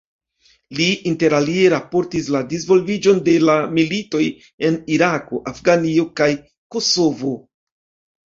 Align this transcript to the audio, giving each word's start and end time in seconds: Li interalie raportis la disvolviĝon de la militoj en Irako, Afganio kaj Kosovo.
Li 0.77 0.85
interalie 1.09 1.65
raportis 1.73 2.29
la 2.35 2.39
disvolviĝon 2.53 3.19
de 3.27 3.35
la 3.49 3.57
militoj 3.79 4.23
en 4.69 4.79
Irako, 4.95 5.41
Afganio 5.53 6.07
kaj 6.21 6.31
Kosovo. 6.77 7.35